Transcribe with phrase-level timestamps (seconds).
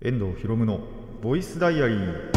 [0.00, 0.78] 遠藤博夢の
[1.20, 2.32] ボイスダイアリー。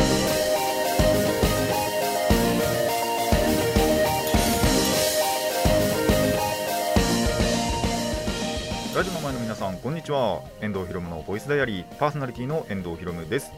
[8.96, 10.42] ラジオの前の皆さんこんにちは。
[10.60, 11.96] 遠藤博夢のボイスダイアリー。
[11.98, 13.52] パーソナリティの遠藤博夢です。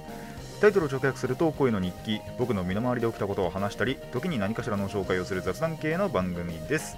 [0.60, 2.20] タイトルを直訳すると声の日記。
[2.38, 6.98] 僕の身の回りで起きたことを話したり時に何かしらの紹介をする雑談系の番組です。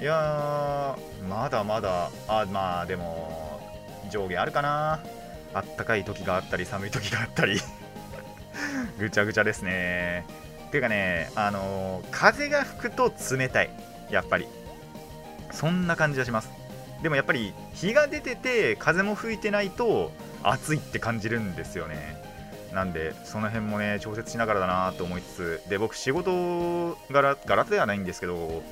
[0.00, 0.98] いや
[1.28, 3.60] まだまだあまあでも
[4.10, 4.98] 上下あるかな。
[5.54, 7.60] あったかい時があったり寒い時があったり。
[8.98, 10.24] ぐちゃぐちゃですね。
[10.70, 13.70] ていうかねあのー風が吹くと冷たい。
[14.10, 14.46] やっぱり。
[15.50, 16.50] そんな感じがします。
[17.02, 20.10] でもやっぱり日が出てて風も吹いてないと
[20.42, 22.18] 暑いって感じるんですよね。
[22.72, 25.62] なんでその辺もね調節しながらだなと思いつつ。
[25.68, 28.62] で僕仕事柄柄ではないんですけど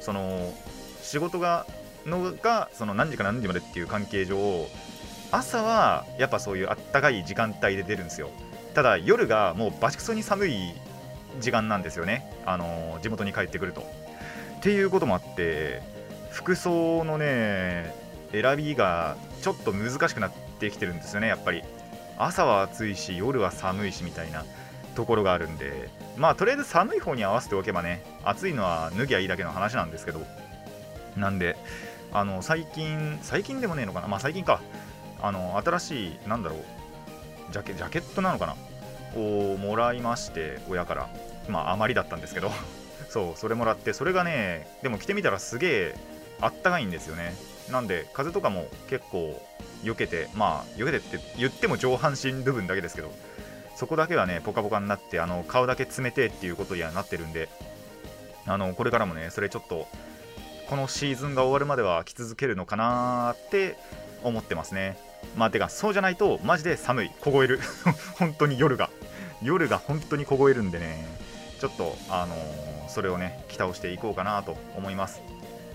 [0.00, 0.52] その
[1.02, 1.66] 仕事が
[2.06, 4.66] のがその何時か何時までっていう関係上
[5.34, 8.30] 朝はやっぱそういうあったかい時間帯で出るんですよ。
[8.72, 10.72] ただ夜がもうバチクソに寒い
[11.40, 12.32] 時間なんですよね。
[12.46, 13.80] あの地元に帰ってくると。
[13.80, 13.84] っ
[14.60, 15.82] ていうこともあって
[16.30, 17.92] 服装のね
[18.30, 21.64] 選びがちょっと難しくなってきてるんですよねやっぱり。
[22.16, 24.44] 朝は暑いし夜は寒いしみたいな
[24.94, 25.90] ところがあるんで。
[26.16, 30.24] まあとりあえず寒い方に合わせておけばね暑いのは脱ぎゃいいだけの話なんですけど。
[31.16, 31.56] なんで
[32.12, 34.06] あの最近最近でもねえのかな？
[34.06, 34.60] まあ最近か。
[35.26, 36.60] あの新しいなんだろう
[37.50, 38.56] ジャケジャケットなのかな？
[39.16, 41.08] をもらいまして親から。
[41.48, 42.50] まああまりだったんですけど。
[43.08, 45.94] そうそれもらってそれがねでも着てみたらすげえ
[46.40, 47.34] あったかいんですよね。
[47.70, 49.40] なんで風とかも結構
[49.82, 53.12] 避けてまあ避けてって言っても上半身部分だけですけど。
[53.76, 57.48] そこだけはねポカポカになってあの顔だけ冷てっていうことにはなってるんで。
[58.46, 59.88] あのこれからもねそれちょっと
[60.68, 63.76] このシーズンが終わるまでは着続けるのかなーって
[64.22, 64.96] 思ってますね。
[65.36, 67.10] まあてかそうじゃないとマジで寒い。
[67.20, 67.60] 凍える。
[68.18, 68.90] 本当に夜が。
[69.42, 71.04] 夜が本当に凍えるんでね。
[71.60, 75.20] ちょっとあのーそれをね着倒していこうかなと思います。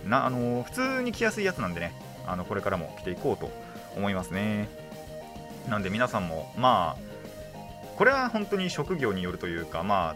[0.05, 1.93] なあのー普通に着やすいやつなんでね。
[2.27, 3.51] あのこれからも着ていこうと
[3.95, 4.69] 思いますね。
[5.67, 7.09] なんで皆さんもまあ
[7.97, 10.15] これは本当に職業によるというかま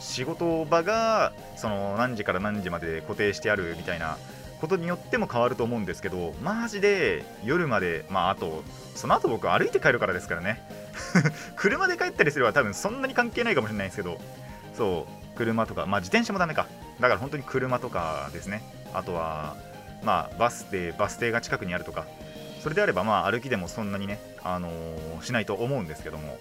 [0.00, 4.16] 仕事場がその何時から何時まで固定してあるみたいな
[4.60, 8.62] ことによっても変わると思うんですけどマジで夜までまああと
[8.94, 10.60] その後僕歩いて帰るからですからね。
[11.56, 14.18] 車で帰ったりすれば多分そんなに関係ないかもしれないですけど
[14.76, 16.66] そう車とかまあ自転車もダメか。
[17.00, 18.62] だから本当に車とかですね。
[18.92, 19.56] あとは
[20.02, 22.06] まあバス停バス停が近くにあるとか。
[22.62, 26.38] それであればまあ歩きでもそんなにね、あのーしないと思うんですけども。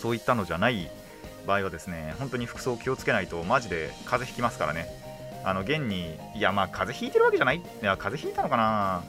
[0.00, 0.90] そういったのじゃない
[1.46, 4.86] 場合はですね本当に服装気をつけないとマジで風邪ひきますからね。
[5.46, 7.56] あの現にいやまあ風邪ひいてるわけじゃない。
[7.56, 9.02] いや風邪ひいたのかな。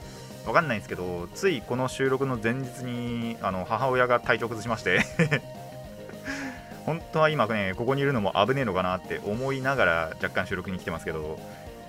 [0.45, 5.01] わかんないんですけどついこの収録の前日にあの母親が体調崩しまして。
[6.85, 11.37] 本当は今ねここにいるのも危ねえのかなって思いながら若干収録に来てますけど。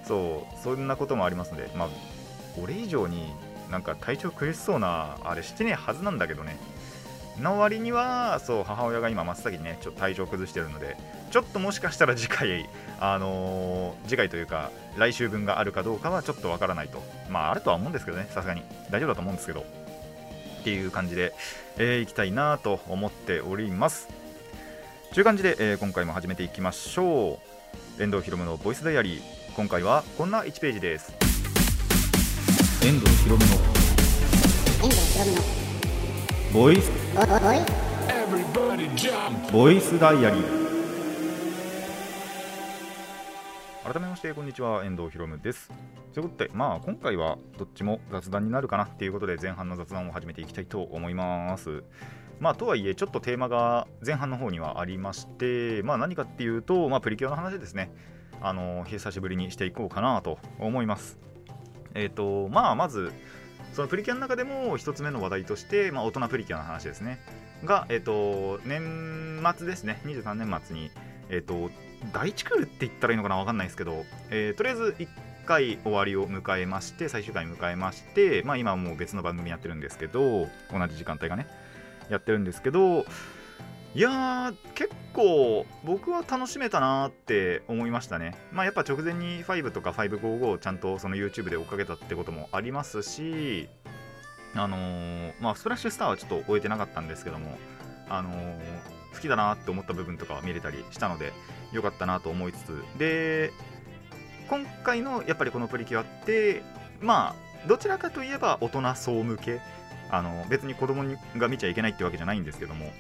[0.09, 1.89] そうそんなこともありますのでまあ
[2.61, 3.31] 俺以上に
[3.71, 6.57] なんか体調苦しそうなあれしてねえはずなんだけどね。
[7.39, 10.97] の割にはそう母親が今真っ先にねちょっと体調崩してるので
[11.31, 12.69] ちょっともしかしたら次回
[13.01, 17.03] あのー次回というか来週分があるかどうかはちょっとわからないと。
[17.29, 18.27] まああるとは思うんですけどね。
[18.31, 18.63] さすがに。
[18.91, 19.61] 大丈夫だと思うんですけど。
[19.61, 21.35] っていう感じで、
[21.77, 24.09] えー、いきたいなと思っております。
[25.13, 27.39] という感じで、えー今回も始めていきましょ
[27.99, 28.03] う。
[28.03, 29.23] 遠藤ひろむのボイスダイアリー。
[29.55, 31.13] 今回はこんな1ページです。
[32.85, 33.53] 遠藤ひろむの
[34.83, 35.59] 遠藤ひろむの
[36.53, 36.91] ボイス!
[39.53, 40.68] ボイスダイアリー
[43.91, 44.85] 改めましてこんにちは。
[44.85, 45.73] 遠藤ひろむです。
[46.13, 51.85] ということでまあ今回はどっちも雑談になるかなっていうことで前半の雑談を始めていきたいと思います。
[52.39, 57.91] まあとはいえちょっとテーマが前半の方にはありましてまあ何かっていうとまあプリキュアの話ですね。
[58.43, 61.17] あの久しぶりにしていこうかなと思います。
[61.95, 63.11] えっ、とまあまず
[63.73, 67.21] そのプリキュアの中でも一つ目の話題として、まあ、大人プリキュアの話ですね。
[67.65, 70.03] が、えっと年末ですね。
[70.05, 70.91] 23年末に、
[71.31, 71.71] えっと
[72.13, 75.09] 第1クールって言ったらいいのかなわかんないですけど、えーとりあえず1
[75.47, 81.47] 回終わりを迎えまして最終回迎えまして、まあ、今はもう別の番組やってるんですけど同じ時間帯がね
[82.11, 83.07] やってるんですけど
[83.95, 88.37] いやー結構僕は楽しめたなーって思いましたね。
[88.53, 93.69] まあやっぱ直前に5とか555をちゃんとその YouTube で追っかけたってこともありますし
[94.55, 97.59] あのーまあスプラッシュスターはちょっと終えてなかったんですけども
[98.11, 101.33] あのー好きだなって思った部分とか見れたりしたので
[101.73, 102.85] 良かったなと思いつつ。
[102.99, 103.53] で
[104.49, 106.63] 今回のやっぱりこのプリキュアって
[107.01, 107.35] ま
[107.65, 109.61] あどちらかといえば大人層向け。
[110.11, 111.05] あの別に子供
[111.37, 112.93] が見ちゃいけないってわけじゃないんですけども。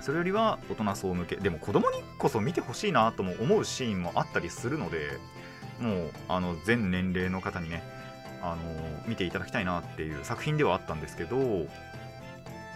[0.00, 1.36] それよりは大人層向け。
[1.36, 5.18] でも子供にこそ見てほしいなとも思うシーンもあったりするので
[5.78, 7.82] もうあの全年齢の方にね
[8.42, 8.62] あの
[9.06, 11.66] 見ていただきたいなっていう作品ではあったんですけど。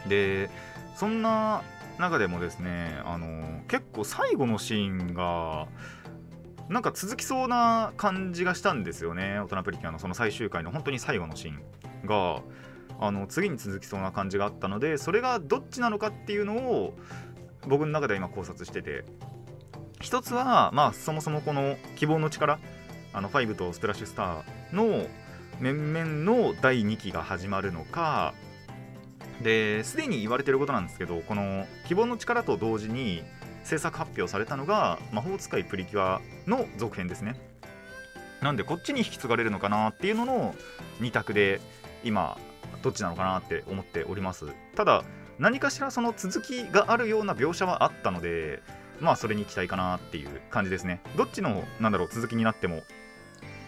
[0.08, 0.50] で
[0.94, 1.62] そんな
[1.98, 5.66] 中でもですねあの結構最後のシーンが
[6.68, 9.38] なんか続きそうな感じがしたんですよね。
[9.38, 12.42] 大人プリキュアのその最終回の本当に最後のシーンが。
[12.98, 16.94] あの次に続きそうな感じがあったのでそれがどっちなのかっていうのを
[17.66, 19.04] 僕の中で今考察してて。
[20.00, 22.58] 一つはまあそもそもこの希望の力
[23.12, 25.06] あの5とスプラッシュスターの
[25.58, 28.34] 面々の第2期が始まるのか
[29.42, 33.22] ですでに言われてることなんですけどこの希望の力と同時に
[33.64, 37.34] 制作発表されたのが魔法使いプリキュアの続編ですね。
[38.40, 40.54] なんでこっちに引き継がれるのかなっていうのの
[41.00, 41.60] 2択で
[42.04, 42.36] 今
[42.82, 44.46] どっちなのかなって思っております。
[44.76, 45.04] ただ
[45.38, 48.62] 何かしらその続きがあるような描写はあったので
[49.00, 51.00] まあそれに期待かなっていう感じですね。
[51.16, 52.84] どっちのなんだろう続きになっても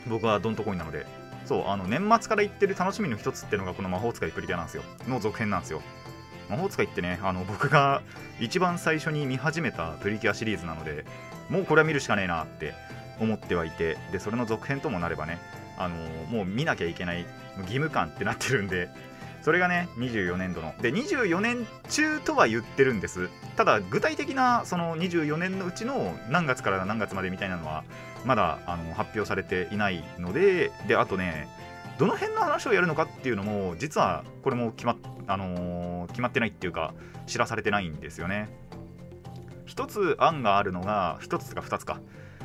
[0.07, 1.07] 僕はどんとこいなので。
[1.49, 4.83] そうあの年末から言ってる楽しみの一つっていうのがこの魔法使いプリキュアなんですよ。
[5.09, 5.81] の続編なんですよ。
[6.51, 8.03] 魔法使いってねあの僕が
[8.39, 11.07] 一番最初に見始めたプリキュアシリーズなので
[11.49, 12.75] もうこれは見るしかねえなって
[13.19, 15.39] 思ってはいてでそれの続編ともなればね
[15.79, 15.97] あの
[16.27, 17.25] もう見なきゃいけない
[17.59, 18.91] 義務感ってなってるんで
[19.49, 20.75] それがね24年度の。
[20.83, 23.31] で24年中とは言ってるんです。
[23.57, 27.83] ただ具体的なその24年のうちの何月から何月までみたいなのは
[28.27, 31.49] まだあの発表されていないのでであとね
[31.99, 34.97] どの辺の話をやるのかっていうのも実はこれも決ま,、
[35.27, 36.93] あのー決まってないっていうか
[37.27, 38.51] 知らされてないんですよね。
[39.65, 42.03] 一つ案があるのが一つか二つか。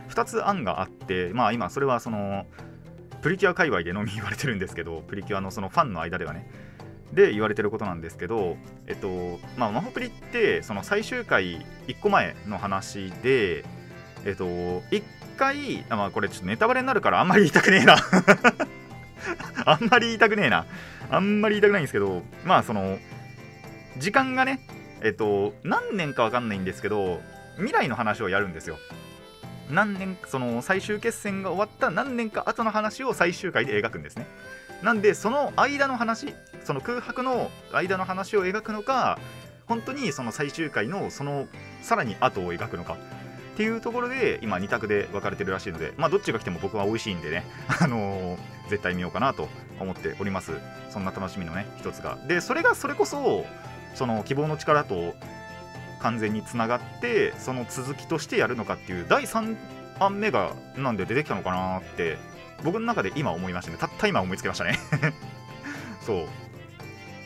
[0.08, 2.46] 二つ案があってまあ今それはその
[3.22, 6.50] プリキュア界隈でのみ言われてるんですけどプリキュアのそのファンの間ではね。
[7.14, 8.58] で言われてることなんですけど
[8.88, 13.64] えっとまあマホプリってその最終回1個前の話で
[14.26, 15.04] えっと1
[15.38, 17.98] 回まあこれちょっとネタバレになるからあんまり言いたくねえな。
[19.66, 20.66] あんまり言いたくねえな。
[21.10, 22.98] あんまり言いたくないんですけどまあその
[23.98, 24.60] 時間がね
[25.02, 27.22] えっと何年かわかんないんですけど
[27.58, 28.78] 未来の話をやるんですよ。
[29.70, 34.26] 何年その最終決戦が終わった何年か後の話を最終回で描くんですね。
[34.84, 39.18] なんでその間の話その空白の間の話を描くのか
[39.66, 41.48] 本当にその最終回のその
[41.82, 42.98] さらに後を描くのか
[43.54, 47.44] っていうところで今2択で分かれてるらしいのでまあどっちが来ても僕は美味しいんでね
[47.80, 48.38] あのー
[48.70, 49.50] 絶対見ようかなと
[49.80, 50.54] 思っております。
[50.90, 52.18] そんな楽しみのね一つが。
[52.28, 53.46] でそれがそれこそ
[53.94, 55.14] その希望の力と
[56.00, 59.56] 完全につながってその続きとしてやるのかっていう第3
[60.00, 62.18] 案目がなんで出てきたのかなって
[62.64, 63.78] 僕の中で今思いましたね。
[63.78, 64.78] たった今思いつきましたね。
[66.02, 66.24] そう。
[66.24, 66.28] っ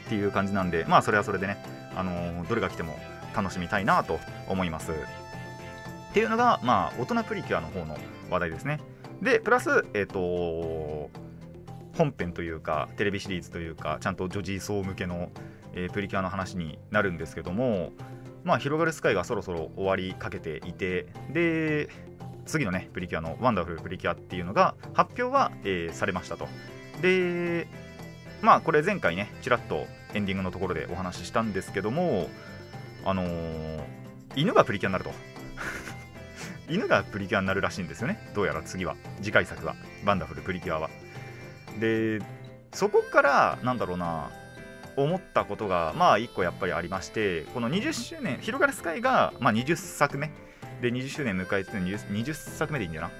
[0.10, 1.57] ていう感じなんでまあそれはそれでね、
[1.95, 2.98] あのーどれが来ても
[3.36, 4.92] 楽しみたいなと思います。
[4.92, 4.94] っ
[6.13, 7.98] ていうのがまあオトナプリキュアの方の
[8.30, 8.80] 話題ですね。
[9.22, 11.10] でプラスえっ、と
[11.98, 15.30] 本編というかテレビシリーズというかちゃんと女児層向けの、
[15.74, 17.92] えープリキュアの話になるんですけども
[18.44, 21.90] まあひろがるスカイがそろそろ終わりかけていてで
[22.47, 26.47] 次のねプリキュアのワンダフルプリキュアっていうのが発表は、えーされましたと。
[27.01, 27.67] で
[28.41, 32.29] まあこれ前回ねちらっとエンディングのところでお話ししたんですけども
[33.05, 33.83] あのー
[34.35, 35.11] 犬がプリキュアになると。
[36.69, 38.31] 犬がプリキュアになるらしいんですよね。
[38.35, 38.95] どうやら次は。
[39.21, 39.75] 次回作は。
[40.06, 40.89] ワンダフルプリキュアは。
[41.80, 42.19] で
[42.71, 44.30] そこからなんだろうな
[44.95, 50.31] 思ったことがまあ1個やっぱりありましてこの20周年ひろがるスカイが、まあ、20作目
[50.81, 53.12] で20周年迎えて 20, 20作目でいいんだよな。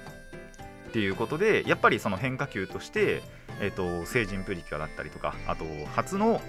[0.88, 3.22] っていうことでやっぱりその変化球として、
[3.60, 6.40] えっと成人プリキュアだったりとかあと初の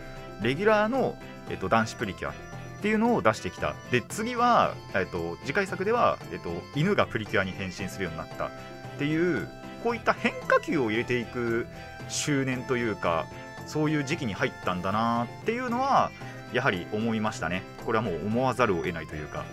[0.42, 1.18] レギュラーの、
[1.50, 2.34] えっと男子プリキュアっ
[2.82, 3.75] ていうのを出してきた。
[3.92, 8.46] で次は、えっと次回作では、えっと犬がプリキュアに変身するようになった。
[8.46, 8.50] っ
[8.98, 9.48] ていう
[9.84, 11.66] こういった変化球を入れていく
[12.10, 13.28] 周年というか
[13.66, 16.12] そういう時期に入ったんだなっていうのは
[16.51, 17.63] やはり思いましたね。
[17.86, 19.46] これはもう思わざるを得ないというか。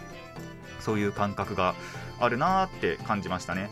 [0.87, 1.75] そういう感覚が
[2.21, 3.71] あるなーって感じましたね。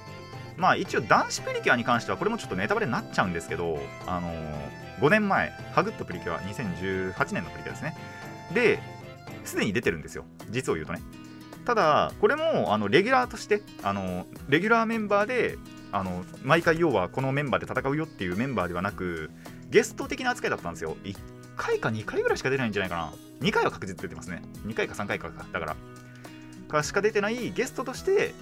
[0.57, 7.97] まあ一応男子プリキュアに関してはこれもちょっとネタバレになっちゃうんですけどあのー5年前ハグッとプリキュア2018年のプリキュアですね。
[8.53, 8.79] で
[9.45, 10.25] すでに出てるんですよ。
[10.51, 11.03] 実を言うとね。
[11.65, 15.59] ただこれもあのレギュラーとしてあのレギュラーメンバーで
[15.93, 19.31] あの毎回要はこのメンバーで戦うよっていうメンバーではなく
[19.71, 20.97] ゲスト的な扱いだったんですよ。
[21.05, 21.17] 1
[21.57, 23.13] 回か2回ぐらいしか出ないんじゃないかな。
[23.41, 24.43] 2回は確実出てますね。
[24.67, 25.77] 2回か3回かだから。
[26.75, 28.35] かしか出てないゲストとして、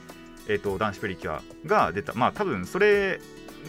[0.49, 3.21] えー、と男子プリキュアが出たまあ多分それ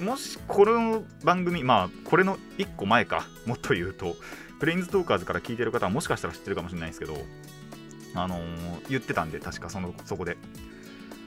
[0.01, 4.15] もしこの番組まあこれの1個前かもっと言うと
[4.59, 7.17] プレインズトーカーズから聞いてる方はもしかしたら知ってるかもしれないですけど、
[8.15, 10.37] あのー言ってたんで、確かそのそこで。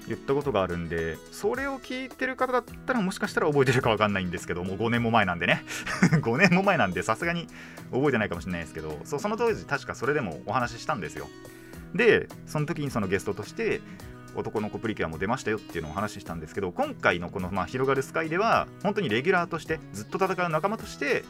[0.09, 5.65] 言ったことがあるんで、それを聞いてる方だったらもしかしたら覚えてるかわかんないんですけど、もう5年も前なんでね。
[6.23, 7.49] 5年も前なんで、さすがに
[7.91, 11.29] 覚えてないかもしれないですけど、そその当時、確かそれでもお話ししたんですよ。
[11.95, 13.81] で、その時にそのゲストとして、
[14.35, 21.25] 男の子プリキュアも出ましたよっていうのをお話ししたんですけど、今回のこの、まあ、広がるスカイでは、本当にレギュラーとして、ずっと戦う仲間として、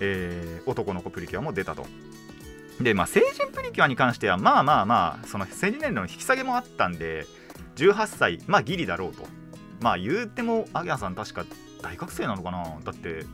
[0.00, 1.86] えー男の子プリキュアも出たと。
[2.80, 7.26] で、まあ、成人プリキュアに関しては、まあまあまあ、その成人年齢の引き下げもあったんで、
[7.76, 9.26] 18歳、まあギリだろうと。
[9.80, 11.44] まあ言うても、アギャさん確か
[11.80, 12.64] 大学生なのかな？
[12.84, 13.24] だって、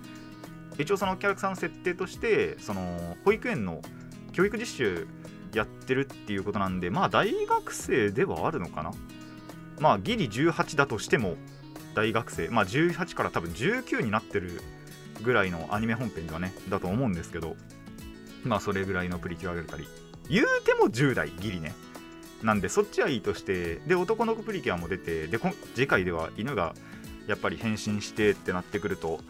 [0.79, 3.81] 一応そのキャラクターの設定として、その保育園の
[4.33, 5.07] 教育実習
[5.55, 8.93] やってるっていうことなんで、まあ大学生ではあるのかな？
[9.79, 11.37] まあギリ18だとしても
[11.95, 14.61] 大学生、まあ18から多分19になってる
[15.23, 17.57] ぐらいのアニメ本編ではね、だと思うんですけど、
[18.45, 19.87] まあそれぐらいのプリキュアが出たり、
[20.29, 21.75] 言うても10代ギリね。
[22.43, 25.39] なんでそっちはいいとしてで男の子プリキュアも出てで
[25.75, 26.75] 次回では犬が
[27.27, 29.21] やっぱり変身してってなってくると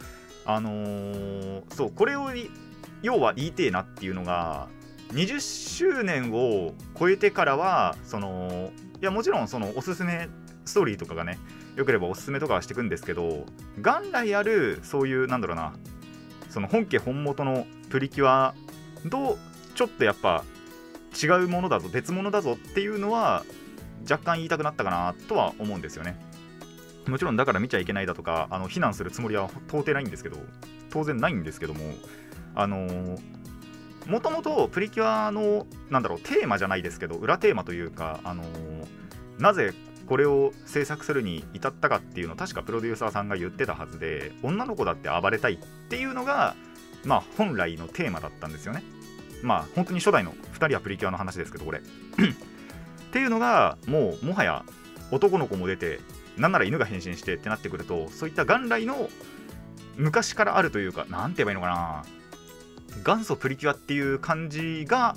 [0.44, 2.32] あのーそうこれを
[3.02, 4.68] 要は言いてえなっていうのが
[5.12, 5.40] 20
[5.76, 8.70] 周年を超えてからはその
[9.00, 10.28] いやもちろんそのおすすめ
[10.64, 11.38] ストーリーとかがね
[11.76, 13.44] よければおすすめとかはしていくんですけど
[13.76, 15.74] 元来あるそういうなんだろうな
[16.48, 18.54] その本家本元のプリキュア
[19.10, 19.38] と
[19.74, 20.44] ちょっとやっぱ
[21.22, 23.44] 違うものだぞ別物だぞっていうのは
[24.08, 26.16] 若干言いたくなったかなとは思うんですよね。
[27.06, 30.38] もちろんだから見ちゃいけないだとかあの非難するつもりは到底ないんですけど
[30.90, 31.80] 当然ないんですけども
[32.54, 33.18] あの
[34.06, 38.44] もともとプリキュアのなんだろうテーマじゃないですけど裏テーマというかあの
[39.38, 39.72] なぜ
[40.06, 45.58] これを制作するに至ったかっていうのを確かプロデューサーさんが言ってたはずで女の子だって暴れたいっ
[45.88, 46.54] ていうのが
[47.04, 48.82] まあ本来のテーマだったんですよね。
[49.42, 51.82] まあ本当に初代の2人はプリキュアの話ですけどこれ っ
[53.12, 54.64] ていうのがもうもはや
[55.10, 56.00] 男の子も出て
[56.36, 59.08] なんなら犬が変身してってなってくるとそういった元来の
[59.96, 62.04] 昔からあるというかなんて言えばいいのかな。
[63.04, 65.16] 元祖プリキュアっていう感じが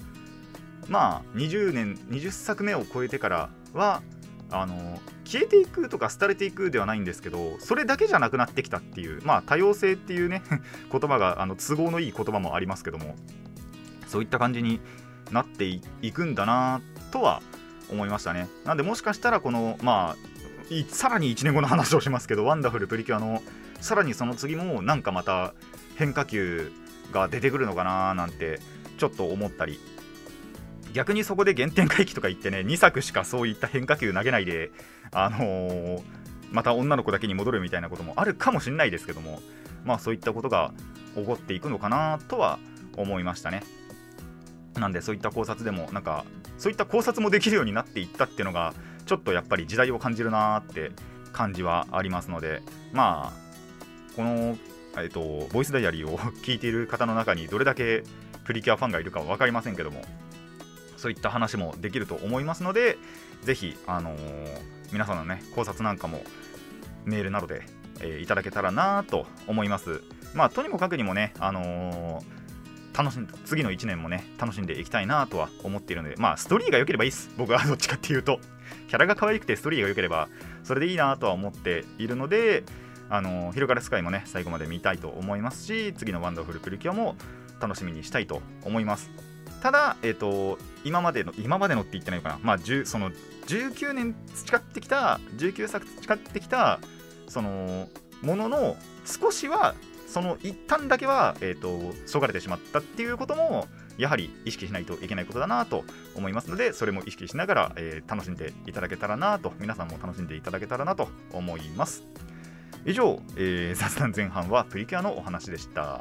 [0.88, 4.02] まあ20年20作目を超えてからは
[4.50, 10.42] あの消えていくとか廃れていくではないんですけどそれだけじゃなくなってきたっていうまあ多様性っていうね
[10.92, 13.16] 言葉があの都合のいい言葉もありますけども
[14.08, 14.80] そういった感じに
[15.32, 15.82] なってい
[16.14, 16.82] くんだな
[17.12, 17.42] とは
[17.90, 18.48] 思いましたね。
[18.66, 20.28] なんでもしかしたらこのまあ
[20.90, 23.42] さらに1年後の話をしますけどワンダフルプリキュアの
[23.80, 25.54] さらにその次もなんかまた
[25.96, 26.72] 変化球
[27.12, 28.60] が出てくるのかななんて
[28.98, 29.80] ちょっと思ったり。
[30.94, 34.72] 逆にそこで原点回帰とか言ってね2作しかそういった変化球投げないで
[35.12, 36.02] あのー
[36.52, 39.42] また女の子だけに戻るみたいなこともあるかもしれないですけども
[39.86, 40.74] まあそういったことが
[41.16, 42.60] 起こっていくのかなとは
[42.96, 43.64] 思いましたね。
[44.76, 46.24] なんでそういった考察でもなんか
[46.58, 48.74] そういった考察もできるようになっていったっていうのが
[49.06, 50.92] ちょっとやっぱり時代を感じるなーって
[51.34, 52.62] 感じはありますので
[52.94, 53.48] まあ
[54.16, 54.58] この、
[55.02, 58.04] えっと、ボイスダイアリーを 聞いている方の中にどれだけ
[58.46, 60.04] プリキュアファンがいるかは分かりませんけども
[60.96, 62.98] そういった話もできると思いますので
[63.44, 66.24] ぜひ、あのー皆さんのね考察なんかも
[67.04, 67.64] メールなどで、
[68.00, 70.02] えーいただけたらなと思います。
[70.34, 72.38] まあとにもかくにもね、あのー
[72.98, 77.30] 楽しん次の1年もね楽しんでいきたいなとは思っているのでまあストーリーが良ければいいです。
[77.38, 78.40] 僕は どっちかっていうと。
[78.88, 80.30] キャラが可愛くてストーリーが良ければ
[80.64, 82.64] それでいいなとは思っているので
[83.10, 87.16] あの広がるスカイもね最後まで見たいと思いますし次のワンダフルプリキュアも
[87.60, 89.10] 楽しみにしたいと思います。
[89.62, 93.12] ただ、えっと今までの今までのって言ってないのかな、まあ、その
[93.48, 96.80] 19年培ってきた19作培ってきた
[97.28, 97.90] その
[98.22, 99.74] ものの少しは
[100.08, 105.84] その一旦だけは、えー、とそがれてしまったっていうこともやはり意識しないといけないことだなと
[106.16, 112.04] 思いますのでそれも意識しながら、えー楽しんでいただけたらなと皆さんも楽しんでいただけたらなと思います。
[112.90, 116.00] 以上、えー雑談前半はプリキュアのお話でした。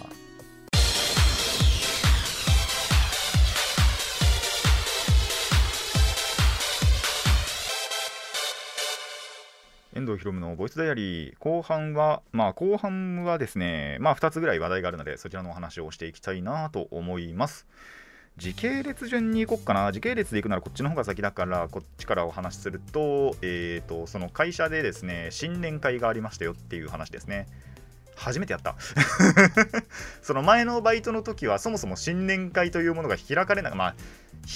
[9.97, 11.35] 遠藤ひろむのボイスダイアリー。
[11.41, 17.67] 後半はまあ後半はですねまあ2つぐらい話題があるのでそちらのお話をしていきたいなと思います。
[18.37, 19.91] 時系列順に行こっかな。
[19.93, 27.47] 時系列で行くならこっちの方が先だからこっちからお話しするとえっ、とその会社でですね新年会がありましたよっていう話ですね。
[28.15, 28.77] 初めてやった。
[30.21, 33.95] その前のバイトの時はそもそも新年会というものが開かれなまあ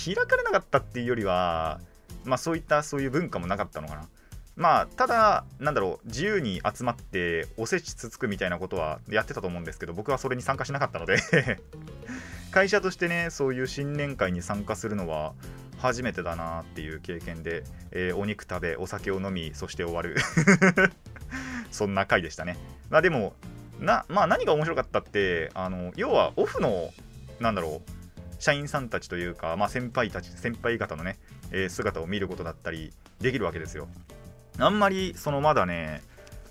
[0.04, 1.80] 開かれなかったっていうよりは
[2.24, 4.08] まあそういったそういう文化もなかったのかな。
[4.56, 11.16] まあただなんだろう自由に集まっておせちつつくみたいなことはやってたと思うんですけど僕はそれに参加しなかったので。
[12.50, 15.32] 会社としてねそういう新年会に参加するのは
[15.78, 20.16] 初めてだなっていう経験で、えーお肉食べお酒を飲みそして終わる。
[21.70, 22.58] そんな回でしたね。
[22.90, 23.34] まあでも
[23.78, 26.92] な、まあ、何が面白かったってあの要はオフの
[27.38, 31.18] なんだろう社員さんたちというか、まあ、先輩たち先輩方のね、
[31.50, 33.88] えー姿を見ることだったりできるわけですよ。
[34.58, 36.02] あんまりそのまだね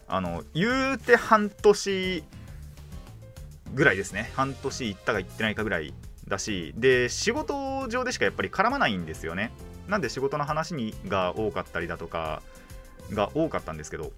[0.07, 2.23] あの言うて半年
[3.73, 4.31] ぐらいですね。
[4.35, 5.93] 半年行ったか行ってないかぐらい
[6.27, 9.51] だしで仕事上でしかやっぱり絡まないんですよね。
[9.87, 12.41] なんで仕事の話にが多かったりだとか
[13.11, 14.11] が多かったんですけど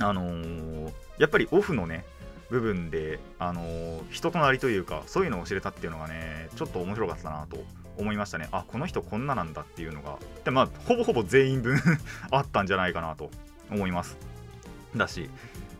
[0.00, 2.04] あのーやっぱりオフのね
[2.50, 7.58] 部分で、あのー人となりというかそういうのを知れたっていうのがねちょっと面白かったなと
[7.98, 8.48] 思いましたね。
[8.52, 10.18] あこの人こんななんだっていうのが。
[10.44, 11.78] でまあほぼほぼ全員分
[12.30, 13.30] あったんじゃないかなと
[13.70, 14.16] 思います。
[14.94, 15.28] だし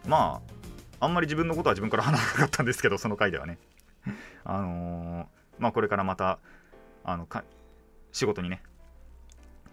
[0.07, 0.53] まあ
[1.01, 3.59] あんまり自分のことは自分から話さなかったんですけどその回ではね。
[4.45, 5.27] あのー
[5.59, 6.39] まあこれからまた
[7.03, 7.45] あのか
[8.13, 8.63] 仕事にね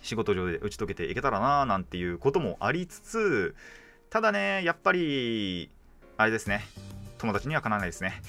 [0.01, 3.55] 仕事上で打ち解けていけたらななんていうこともありつつ
[4.09, 5.69] ただねやっぱり
[6.17, 6.65] あれですね。
[7.17, 8.21] 友達にはかなわないですね。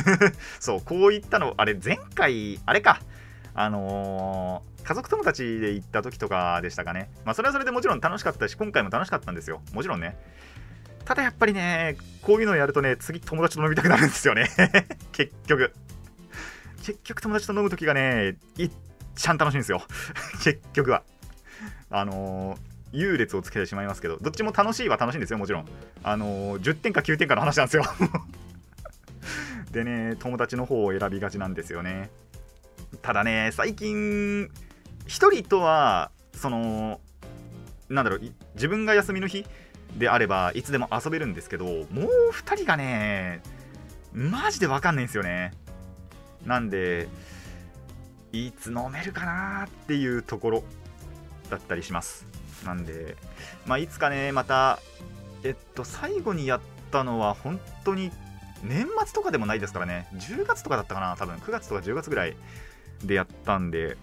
[0.60, 3.00] そうこういったのあれ前回あれか。
[3.54, 7.10] あのー家族友達で行った時とかでしたかね。
[7.24, 9.62] まあそれはそれでもちろん楽しかったし今回も楽しかったんですよ。
[9.72, 10.14] もちろんね。
[11.04, 14.48] ただやっぱりねこういうのをやるとね次友達と飲みたくなるんですよね。
[15.12, 15.72] 結局。
[16.84, 18.70] 結局友達と飲む時がねいっ
[19.14, 19.82] ちゃん楽しいんですよ。
[20.44, 21.02] 結局は。
[21.90, 25.68] あのー優劣をつけてしまいますけどどっちも楽しいは楽しいんですよもちろん。
[26.04, 27.84] あのー10点か9点かの話なんですよ。
[29.72, 32.10] でね友達の方を選びがちなんですよね。
[33.02, 34.48] ただね最近1
[35.06, 37.00] 人とはその
[37.88, 38.20] なんだろう
[38.54, 39.44] 自分が休みの日
[39.96, 41.84] であればいつでも遊べるんですけどもう
[42.32, 43.40] 2人がね
[44.12, 45.52] マジで分かんないんですよね。
[46.44, 47.08] なんで
[48.32, 50.64] いつ飲めるかなっていうところ
[51.50, 52.26] だったりします。
[52.64, 53.16] なんで
[53.66, 54.78] まあいつかねまた
[55.42, 58.10] えっと最後にやったのは本当に
[58.62, 60.08] 年末とかでもないですからね。
[60.14, 61.36] 10月とかだったかな多分。
[61.36, 62.36] 9月とか10月ぐらい
[63.02, 63.96] でやったんで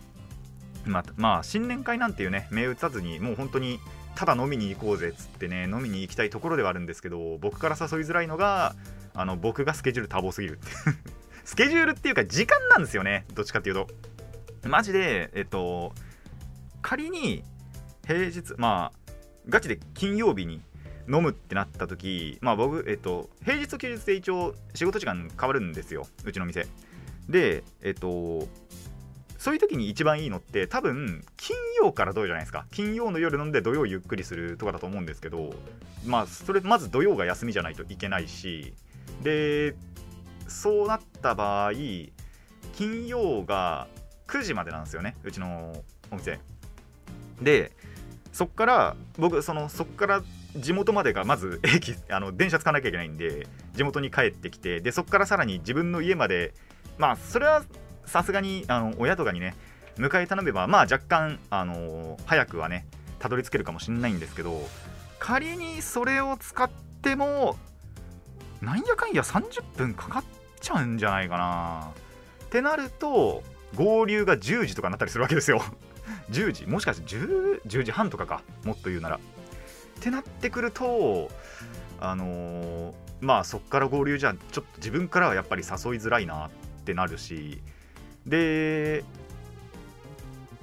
[0.85, 3.79] まあ、まあ、新年会なんていうね目打たずにもう本当に
[4.15, 8.75] ただ飲みに行こうぜっつってね飲みに行きたいところではあるんですけど僕から誘いづらいのが
[9.13, 10.67] あの僕がスケジュール多忙すぎるって。
[11.43, 13.87] スケジュールっていうか時間なんですよねどっちかっていうと。
[14.67, 15.93] マジでえっと
[16.81, 17.43] 仮に
[18.05, 19.11] 平日まあ
[19.49, 20.61] ガチで金曜日に
[21.07, 26.67] 飲むってなった時まあ僕えっと平日と休日で一応仕事時間変わるんですようちの店。
[27.27, 28.47] でえっと
[29.41, 32.67] そういう時に一番いいのって多分金曜から土曜じゃないですか。
[32.69, 35.55] 金曜の夜飲んで土曜ゆっくりするとかだと思うんですけど
[36.05, 38.75] まあそれまず土曜が休みじゃないといけないし
[39.23, 39.73] で
[40.47, 41.71] そうなった場合
[42.75, 43.87] 金曜が
[44.27, 45.73] 9時までなんですよねうちの
[46.11, 46.39] お店。
[47.41, 47.71] で
[48.31, 50.23] そっから僕そのそっから
[50.55, 56.53] 地元までがまず駅 あの電車使わなきゃいけないんで地元に帰ってきてでそっからさらに自分の家まで
[56.99, 57.63] まあそれは
[58.05, 59.55] さすがにあの親とかにね
[59.97, 62.85] 迎え頼めばまあ若干あの早くはね
[63.19, 64.61] たどり着けるかもしれないんですけど
[65.19, 66.69] 仮にそれを使っ
[67.01, 67.57] ても
[68.61, 70.23] なんやかんや30分かかっ
[70.59, 71.91] ちゃうんじゃないかな。
[72.45, 73.43] ってなると
[73.75, 75.61] 合流が10時とかになったりするわけですよ。
[76.29, 76.67] 10時。
[76.67, 78.41] もしかして 10, 10時半とかか。
[78.63, 79.15] もっと言うなら。
[79.17, 79.19] っ
[79.99, 81.29] てなってくると
[81.99, 86.49] あのーまあそっから合流じゃちょっと自分からはやっぱり誘いづらいなっ
[86.83, 87.61] てなるし
[88.25, 89.03] で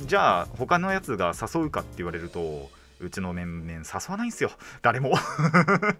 [0.00, 4.50] じゃあ他のやつが誘うかって言われるとうちの面々誘わないんですよ。
[4.82, 5.14] 誰も。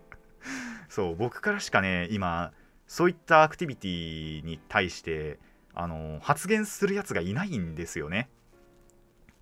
[0.88, 2.53] そう僕からしかね今
[2.87, 5.38] そういったアクティビティに対して
[5.75, 8.29] あの発言するやつがいないんですよね。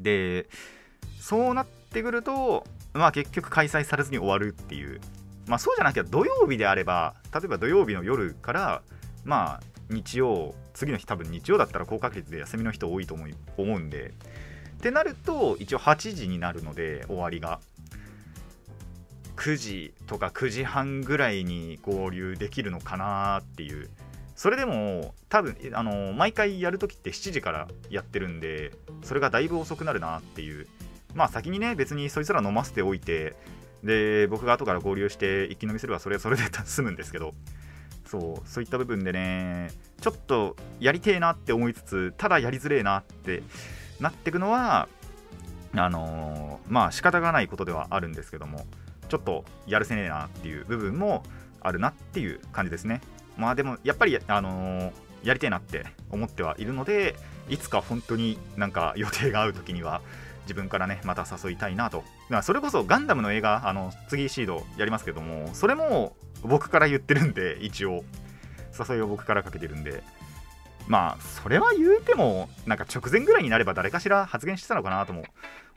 [0.00, 0.48] で
[1.20, 5.00] そうなってくるとまあ結局開催されずに終わるっていう。
[5.46, 8.82] まあそうじゃなきゃ土曜日であれば例えば土曜日の夜から
[9.24, 14.14] まあ日曜次の日多分日曜だったら高確率で休みの人多いと思い思うんで。
[14.76, 17.60] ってなると一応8時になるので終わりが。
[19.36, 23.90] 9時とか9時半ぐらいに合流できるのかなっていう。
[24.34, 28.72] それでも多分あの毎回やるときって7時からやってるんで
[29.02, 30.66] それがだいぶ遅くなるなっていう。
[31.14, 33.34] まあ先にね別にそいつら飲ませておいて
[33.82, 37.34] で僕が後から合流して一気飲みすればそれはそれで 済むんですけど。
[38.06, 43.42] そうそういった部分でねちょっとやりてえなって思いつつただやりづれえなって
[44.00, 44.88] なってくのは
[45.74, 48.64] あのーまあ仕方がないことではあるんですけども
[49.08, 51.22] ちょっとやるせねえなっていう部分も
[51.60, 53.00] あるなっていう感じですね。
[53.36, 54.92] まあでもやっぱりあのー
[55.22, 57.16] やりたいなって思ってはいるので
[57.48, 60.00] いつか本当になんか予定が合う時には
[60.42, 62.04] 自分からねまた誘いたいなと。
[62.42, 68.04] それこそガンダムの映画あの次シードやりますけどもそれも僕から言ってるんで一応。
[68.78, 70.02] 誘いを僕からかけてるんで。
[70.86, 75.24] まあそれは言うてもなんか直前ぐらいになれば誰かしら発言してたのかなとも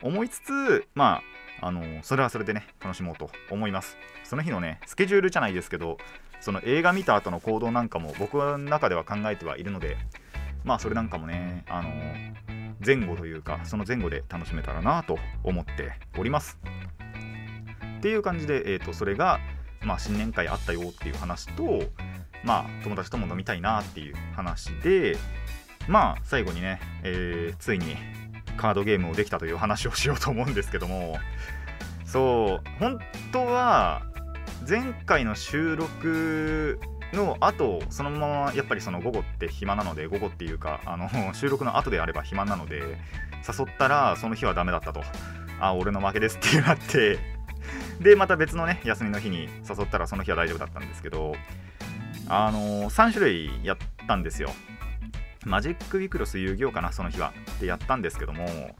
[0.02, 1.20] 思いつつま
[1.60, 3.96] ああのそれはそれでね楽しもうと思います。
[4.22, 5.98] その日のねスケジュールじゃないですけど
[6.40, 9.96] その映画見た後の行動なんかも僕の中では考えてはいるので
[10.62, 11.90] まあそれなんかもねあの
[12.84, 16.56] 前後というかその前後で楽しめたらなと思っております。
[17.98, 19.40] っていう感じで、えー、とそれが、
[19.82, 21.80] まあ、新年会あったよっていう話と
[22.44, 25.16] まあ友達とも飲みたいなっていう話で
[25.88, 27.96] まあ最後にね、えーついに
[28.56, 31.18] カードゲームをできたという話をしようと思うんですけども
[32.04, 32.98] そう本
[33.32, 34.02] 当は
[34.68, 36.78] 前回の収録
[37.12, 45.02] の後そのままやっぱりその午後って暇なので午後っていうかあの 収録の後であれば暇なので誘ったらその日はダメだったと。
[45.62, 47.18] あ俺の負けですってなって
[48.02, 51.36] でまた別のね休みの日に誘ったらその日は大丈夫だったんですけど
[52.28, 54.50] あの3種類やったんですよ。
[55.46, 57.32] マジックウィクロス遊戯王かなその日は。
[57.60, 58.76] でやったんですけども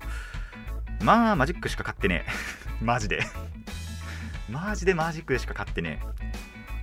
[1.02, 2.30] まあマジックしか勝ってねえ。
[2.84, 3.22] マジで。
[4.48, 6.30] マジでマジックでしか勝ってねえ。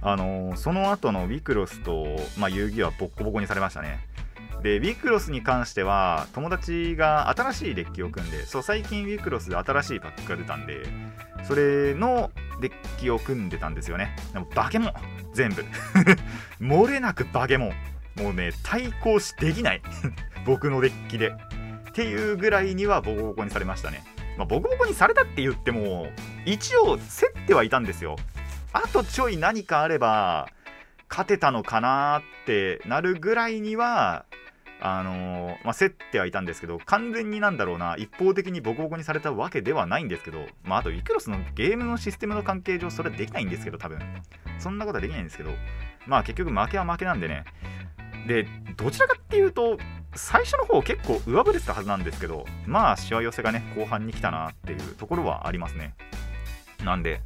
[0.02, 2.06] あのーその後のウィクロスと、
[2.38, 4.07] まあ、遊戯王はボッコボコにされましたね。
[4.64, 10.84] でウィクロスに関しては友達が新しいデッキを組んでそう最近ウィクロスで新しいパックが出たんで
[11.48, 14.16] それのデッキを組んでたんですよね。
[14.34, 14.94] でもバケモン！
[15.34, 15.64] 全部。
[16.60, 17.72] 漏れなくバケモ
[18.18, 18.24] ン！
[18.24, 19.82] もうね対抗しできない。
[20.46, 21.34] 僕のデッキで。
[21.90, 24.04] っていうぐらいにはボコボコにされましたね、
[24.38, 26.12] まあ、ボコボコにされたって言っても
[26.46, 27.02] 一応競
[27.42, 28.18] ってはいたんですよ。
[28.72, 30.50] あとちょい何かあれば
[31.10, 34.26] 勝てたのかなってなるぐらいには
[34.80, 44.00] あのーまあ、競ってはいたんですけど完全になんだろうな一方的にボコボコにされたわけではないんですけど、まあ、あとウィクロスのゲームのシステムの関係上それはできないんですけど多分
[44.60, 45.52] そんなことはできないんですけど
[46.06, 47.46] まあ結局負けは負けなんでね。
[48.28, 49.78] でどちらかっていうと
[50.14, 55.96] 最初の方結構上振れてたはずなんですけどまあしわ寄せがね後半に来たなっていうところはありますね。
[56.84, 57.22] なんで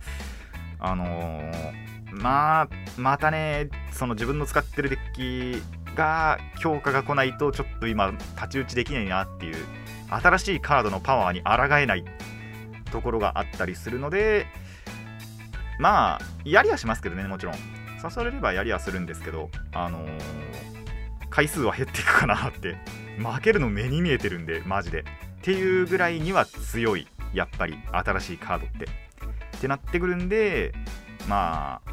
[0.79, 5.61] あのーまあまたねその自分の使ってるデッキ
[5.95, 9.55] が強化が来ないとちょっと今太刀打ちできないなっていう
[10.09, 12.05] 新しいカードのパワーに抗えない
[12.91, 14.45] ところがあったりするので
[15.79, 17.55] まあやりはしますけどねもちろん。
[18.03, 20.51] 誘われればやりはするんですけどあのー
[21.29, 22.75] 回数は減っていくかなって
[23.17, 25.05] 負けるの目に見えてるんでマジで。
[25.41, 28.85] っていうぐらいには強いやっぱり新しいカードって。
[28.85, 30.73] ってなってくるんで
[31.27, 31.91] まあ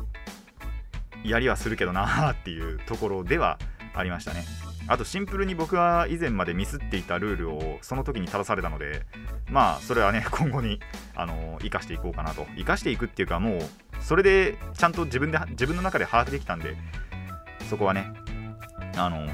[1.25, 3.59] やりはするけどなーっていうところでは
[3.99, 4.45] ありましたね。
[4.87, 9.03] あとシンプルに僕は以前までミスっていたルールをその時に正されたので
[9.51, 10.81] まあそれはね 今後に
[11.15, 12.47] あの生かしていこうかなと。
[12.57, 13.61] 生かしていくっていうかもう
[14.01, 16.77] それでちゃんと自分で自分の中で把握できたんで
[17.69, 18.13] そこはね
[18.97, 19.27] あの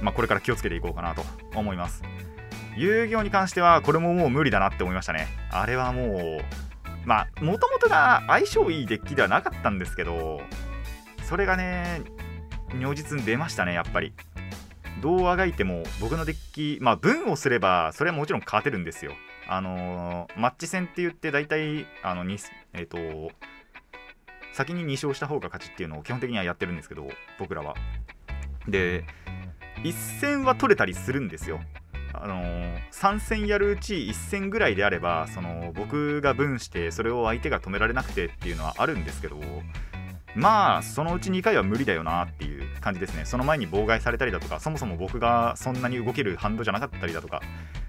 [0.00, 2.02] まあこれから気をつけていこうかなと思います。
[2.76, 5.26] 遊戯王に関してはこれももう無理だなって思いましたね。
[5.50, 6.44] あれはもう
[7.06, 10.40] まあもともとが相性いいデッキではなかったんですけど
[11.22, 12.02] それがね
[12.76, 14.12] 如実に出ましたねやっぱり。
[15.00, 19.12] どうあがいても僕のデッキまあ分をすればそれはもちろん勝てるんですよ。
[19.48, 22.24] あのーマッチ戦って言って大体あの
[22.72, 22.98] えっ、と
[24.52, 27.08] 先に2勝した方が勝ちっていうのを基本的にはやってるんですけど
[27.38, 27.74] 僕らは。
[28.66, 29.04] で
[29.82, 31.60] 1戦は取れたりするんですよ。
[32.14, 39.38] あのー3戦やるうち1戦ぐらいであればその僕が分してそれを相手が止められなくてっていうのはあるんですけど
[40.36, 43.24] まあそのうち2回は無理だよなっていう感じですね。
[43.24, 47.40] その前に妨害されたりだとかそもそも僕がそんなに動けるハンドじゃなかったりだとか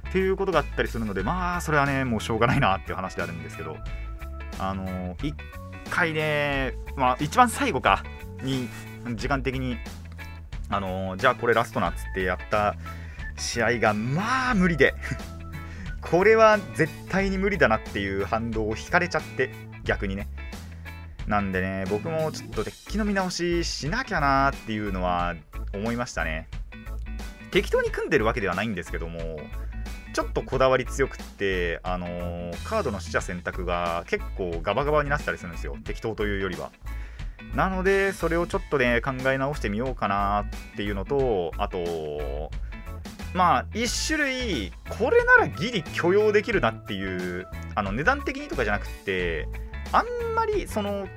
[0.09, 3.77] っていうことがあったりするのでまあそれはねもうしょうがないなっていう話であるんですけど
[4.59, 5.35] あの、1
[5.89, 8.03] 回ねまあ一番最後か
[8.41, 8.69] に
[9.15, 9.77] 時間的に
[10.69, 12.75] あのじゃあこれラストなっつってやった
[13.37, 14.95] 試合がまあ無理で
[16.01, 19.51] これは絶対に無理だなっていう反動を引かれちゃって
[19.83, 20.27] 逆にね。
[21.27, 25.35] なんでね僕もちょっとデッキの見直ししなきゃなっていうのは
[25.73, 26.47] 思いましたね。
[27.51, 29.39] 適当に組んでるわけではないんですけども
[30.13, 35.77] ちょっとこだわり強くって、あのーカードの取捨選択が結構ガバガバになったりするんですよ。
[35.83, 36.71] 適当というよりは。
[37.53, 42.49] なのでそれをちょっとね考え直してみようかなっていうのとあと
[43.33, 49.47] まあ1種類これならギリ許容できるなっていうあの値段的にとかじゃなくて
[49.91, 51.07] あんまりその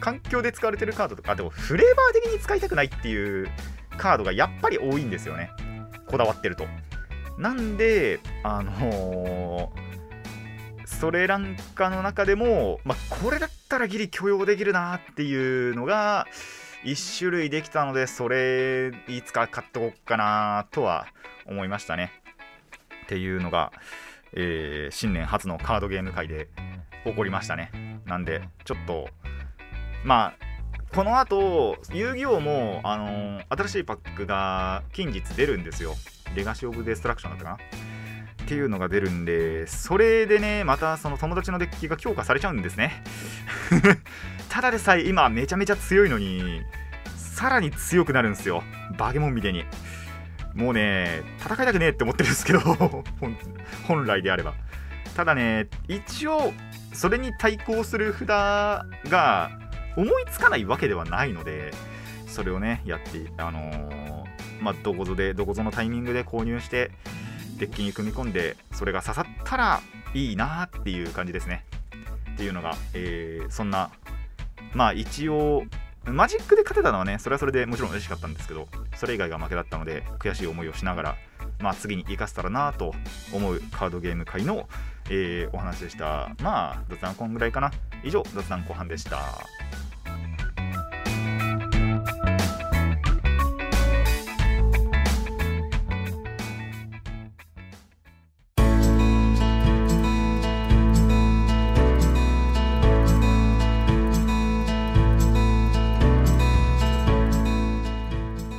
[0.00, 3.48] 環境で使われてるカードとかあでもフレーバー的に使いたくないっていう
[3.96, 5.50] カードがやっぱり多いんですよね。
[6.06, 6.66] こだわってると。
[7.38, 9.86] なんであのー
[10.86, 16.26] それランカの中でも、まあ、これだったらギリ許容できるなっていうのが
[16.84, 21.08] 1種類できたのでそれいつか買っておこうかなとは
[21.44, 22.12] 思いましたね。
[23.04, 23.72] っていうのが、
[24.32, 26.48] えー新年初のカードゲーム界で
[27.10, 27.70] 起こりましたね。
[28.04, 29.08] なんでちょっと
[30.04, 30.46] まあ
[30.94, 35.94] この後遊戯王も、あのー新しいパックが近日出るんですよ。
[36.34, 37.56] レガシー・オブ・デストラクションだったかな。
[38.44, 43.02] っていうのが出るんでそれでねまたその友達のデッキが強化されちゃうんですね。
[44.48, 46.62] ただでさえ今めちゃめちゃ強いのに
[47.16, 48.62] さらに強くなるんですよ。
[48.96, 49.64] バケモンみたいに。
[50.54, 52.60] もうね戦いたくねえって思ってるんですけど
[53.86, 54.54] 本来であれば。
[55.16, 56.52] ただね一応
[56.92, 59.50] それに対抗する札が
[59.96, 61.72] 思いつかないわけではないので
[62.26, 64.26] それをねやってあのー
[64.60, 66.90] まあどこぞでどこぞのタイミングで購入して
[67.58, 69.80] デッキに組み込んでそれが刺さったら
[70.12, 71.64] いいなっていう感じですね。
[72.34, 73.90] っていうのが、えーそんな
[74.74, 75.64] まあ一応
[76.04, 81.16] マジックで勝てたのはねそれはそれでもちろん嬉しかったんですけどそれ以外が負けだったので悔しい思いをしながら
[81.58, 82.94] まあ次に生かせたらなと
[83.32, 84.68] 思うカードゲーム界の、
[85.08, 87.70] えーお話でしたまあ雑談こんぐらいかな。
[88.02, 89.18] 以上雑談後半でした。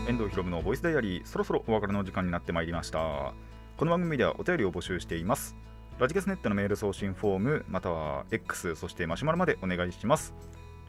[0.07, 3.33] 遠藤ひろむのボイスダイアリーそろそろお別れの時間になってまいりました。
[3.77, 5.55] この番組ではお便りを募集しています。
[5.99, 10.31] ラジキャスネットのメール送信フォームまたは X そしてマシュマロまでお願いします。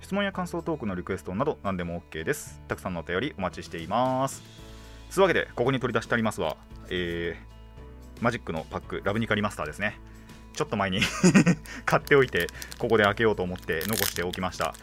[0.03, 2.61] 質問や感想トークのリクエストなど何でも OK です。
[2.69, 4.43] たくさんのお便りお待ちしています。
[5.09, 6.59] つうわけでここに取り出してありますは
[6.91, 9.99] えー、マジックのパックラブニカリマスターですね。
[10.53, 11.01] ちょっと前に
[11.87, 14.75] 買っておいてここで開けようと思って残しておきました。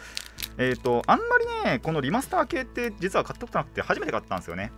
[0.58, 4.72] えっ、とあんまりねこのリマスター系って実は買ったことなくて初めて買ったんですよね。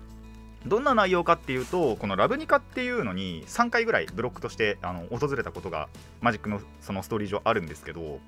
[0.66, 5.88] どんな内容かっていうとこのラブニカっていうのに3回ぐらいブロックとしてあの訪れたことが
[6.22, 8.20] マジックのそのストーリー上あるんですけど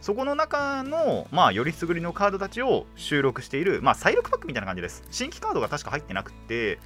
[0.00, 5.02] そこの中の、まあ、よりすぐりのカードたちを収録している、まあ、再録パックみたいな感じです。
[5.10, 6.78] 新規カードが確か入ってなくて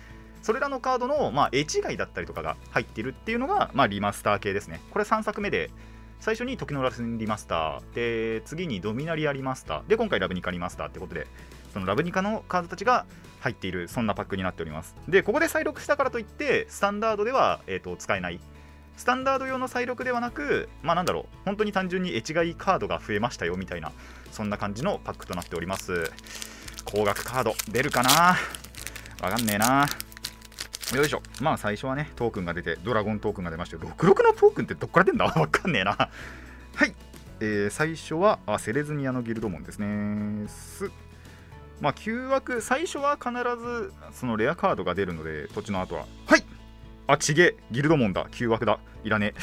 [0.42, 4.80] それらのカードの、まあ、絵違いだったりとかが入っているっていうのが、まあ、リマスター系ですね。
[4.90, 5.70] これ3作目で
[6.18, 7.94] 最初に時の螺旋リマスター。
[7.94, 9.86] で次にドミナリアリマスター。
[9.86, 11.26] で今回ラブニカリマスターってことで
[11.72, 13.06] そのラブニカのカードたちが
[13.40, 14.94] 入っているそんなパックになっております。
[15.08, 18.40] でここで再録したからといってスタンダードでは、えー、と使えない。
[18.96, 23.92] スタンダード用の再録ではなくまあなんだろう本当に単純に絵違いカードが増えましたよみたいな
[24.30, 26.12] そんな感じのパックとなっております。
[26.84, 28.36] 高額カード出るかな？
[29.22, 29.86] わかんねえな。
[30.94, 31.22] よいしょ。
[31.40, 35.24] まあ最初はねトークンが出てドラゴントークンが出まして66のトークンってどっから出んだ？
[35.32, 35.92] わかんねえな。
[35.92, 36.94] はい、
[37.40, 40.48] えー最初はあセレズニアのギルドモンですね。
[40.48, 40.90] す。
[41.80, 46.06] まあ旧枠最初は必ずそのレアカードが出るので土地の後は。
[46.26, 46.44] はい。
[47.06, 47.56] あちげえ。
[47.70, 48.28] ギルドモンだ。
[48.30, 48.78] 旧枠だ。
[49.02, 49.34] いらね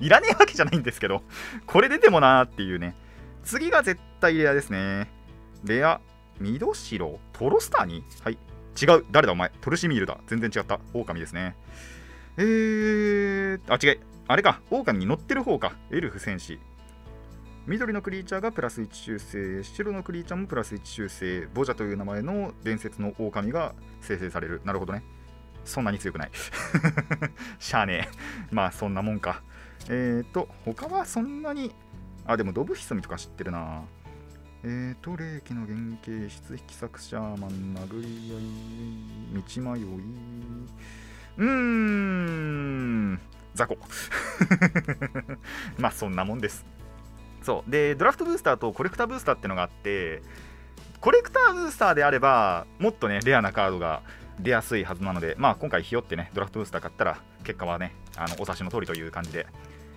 [0.00, 0.04] え。
[0.04, 1.22] いらねえわけじゃないんですけど
[1.66, 2.94] これ出てもなーっていうね。
[3.44, 5.10] 次が絶対レアですね。
[5.64, 6.00] レア
[6.38, 8.04] ミドシロトロスターに？
[8.22, 8.38] はい。
[8.80, 9.04] 違う。
[9.10, 9.50] 誰だお前？
[9.60, 10.18] トルシミールだ。
[10.26, 10.80] 全然違った。
[10.92, 11.56] 狼ですね。
[12.36, 14.60] えー、あ違いあれか。
[14.70, 15.72] 狼に乗ってる方か。
[15.90, 16.60] エルフ戦士
[17.68, 24.62] 緑のクリーチャーがプラス1修正白のクリーチャーもプラス1修正ボジャという名前の伝説の狼が生成される。
[24.64, 25.02] なるほどね。
[25.66, 26.30] そんなに強くない。
[27.60, 28.54] しゃあねえ。
[28.54, 29.42] まあそんなもんか。
[29.90, 31.74] えーと他はそんなに
[32.24, 33.82] あでもドブヒソミとか知ってるな。
[34.64, 38.08] えーと、霊気の原型、質引き作シャーマン、殴り
[39.34, 39.84] 合い、道迷い、
[41.36, 43.20] うーん、
[43.54, 43.78] 雑魚。
[45.78, 46.77] まあ、そんなもんです。
[47.48, 47.70] そう。
[47.70, 50.20] で、ドラフトブースターとコレクターブースターってのがあって、
[51.00, 54.02] コレクターブースターであれば、もっとね、レアなカードが
[54.38, 59.46] 出やすいはずなので、まあ、今回、ひよってね、ドラフトブースター買ったら、結果はね、あのお察しの通りという感じで、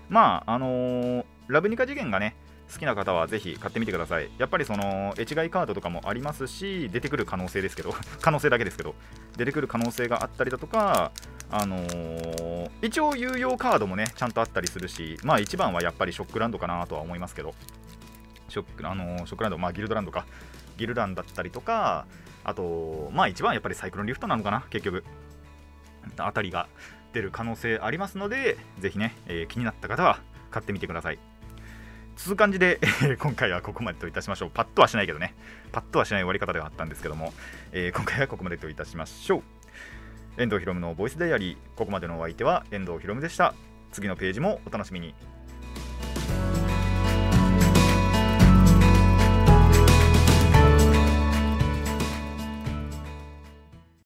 [0.07, 2.37] まあ、あのーラブニカ次元がね、
[2.71, 4.29] 好きな方はぜひ買ってみてください。
[4.37, 8.95] やっぱりその絵違いカードとかもありますし、出てくる可能性ですけど、 可能性だけですけど、
[9.35, 11.11] 出てくる可能性があったりだとか、
[11.49, 12.50] あのー
[12.81, 17.53] 一応有用カードもね、ちゃんとあったりするし、まあ一番はやっぱりショックランドかなとは思いますけど、
[18.49, 20.25] ショック,、あのショックランド、まあギルドランドか、
[20.77, 22.05] ギルランだったりとか、
[22.43, 25.03] あと、まあ一番やっぱりサイクロンリフトなのかな、結局、
[26.17, 26.67] あたりが
[27.13, 30.19] 出る可能性ありますので、ぜひね、えー気になった方は
[30.49, 31.19] 買ってみてください。
[32.17, 34.49] つう感じで、えー今回はここまでといたしましょう。
[34.53, 35.33] パッとはしないけどね。
[35.71, 37.33] パッとはしない終わり方ではあったんですけども、
[37.71, 39.43] えー今回はここまでといたしましょう。
[40.37, 41.57] 遠藤ひろむのボイスダイアリー。
[41.75, 43.53] ここまでのお相手は遠藤ひろむでした。
[43.91, 45.13] 次のページもお楽しみに。